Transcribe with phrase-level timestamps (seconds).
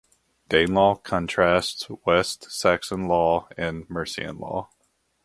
[0.49, 4.71] Danelaw contrasts West Saxon law and Mercian law.